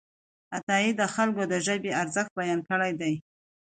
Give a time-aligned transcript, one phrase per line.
[0.57, 3.13] عطايي د خلکو د ژبې ارزښت بیان کړی دی.